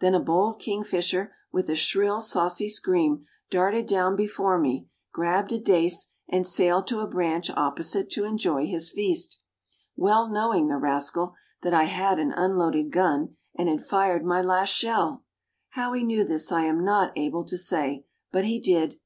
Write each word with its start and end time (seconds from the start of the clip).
Then 0.00 0.16
a 0.16 0.20
bold 0.20 0.58
kingfisher, 0.58 1.32
with 1.52 1.70
a 1.70 1.76
shrill, 1.76 2.20
saucy 2.20 2.68
scream, 2.68 3.26
darted 3.50 3.86
down 3.86 4.16
before 4.16 4.58
me, 4.58 4.88
grabbed 5.12 5.52
a 5.52 5.60
dace 5.60 6.08
and 6.28 6.44
sailed 6.44 6.88
to 6.88 6.98
a 6.98 7.06
branch 7.06 7.48
opposite 7.50 8.10
to 8.10 8.24
enjoy 8.24 8.66
his 8.66 8.90
feast, 8.90 9.38
well 9.94 10.28
knowing, 10.28 10.66
the 10.66 10.76
rascal! 10.76 11.36
that 11.62 11.72
I 11.72 11.84
had 11.84 12.18
an 12.18 12.32
unloaded 12.32 12.90
gun 12.90 13.36
and 13.54 13.68
had 13.68 13.86
fired 13.86 14.24
my 14.24 14.42
last 14.42 14.70
shell. 14.70 15.24
How 15.68 15.92
he 15.92 16.02
knew 16.02 16.24
this 16.24 16.50
I 16.50 16.64
am 16.64 16.84
not 16.84 17.12
able 17.14 17.44
to 17.44 17.56
say, 17.56 18.06
but 18.32 18.44
he 18.44 18.58
did. 18.58 18.98